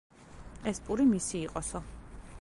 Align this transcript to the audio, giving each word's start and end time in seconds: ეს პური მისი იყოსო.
ეს 0.71 0.81
პური 0.87 1.07
მისი 1.11 1.37
იყოსო. 1.43 1.87